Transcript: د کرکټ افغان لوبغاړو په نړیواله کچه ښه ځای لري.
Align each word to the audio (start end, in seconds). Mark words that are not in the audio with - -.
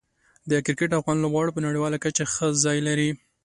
د 0.49 0.51
کرکټ 0.65 0.91
افغان 0.99 1.17
لوبغاړو 1.21 1.55
په 1.55 1.61
نړیواله 1.67 1.97
کچه 2.05 2.23
ښه 2.33 2.47
ځای 2.63 2.79
لري. 2.87 3.09